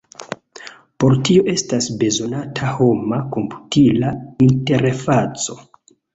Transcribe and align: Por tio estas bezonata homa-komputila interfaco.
Por 1.03 1.11
tio 1.29 1.43
estas 1.53 1.89
bezonata 2.03 2.73
homa-komputila 2.79 4.13
interfaco. 4.49 5.61